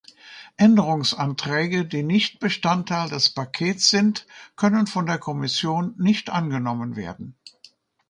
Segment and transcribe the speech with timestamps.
[0.57, 7.35] Änderungsanträge, die nicht Bestandteil des Pakets sind, können von der Kommission nicht angenommen werden.